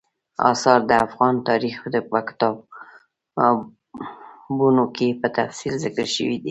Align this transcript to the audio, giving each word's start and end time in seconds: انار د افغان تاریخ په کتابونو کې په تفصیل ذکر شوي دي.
انار 0.49 0.81
د 0.89 0.91
افغان 1.05 1.35
تاریخ 1.49 1.75
په 2.11 2.19
کتابونو 2.27 4.83
کې 4.95 5.07
په 5.21 5.27
تفصیل 5.37 5.73
ذکر 5.85 6.05
شوي 6.15 6.31
دي. 6.37 6.39